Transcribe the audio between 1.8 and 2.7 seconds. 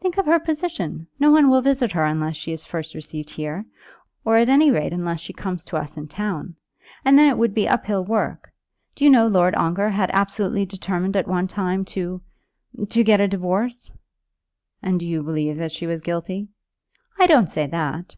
her unless she is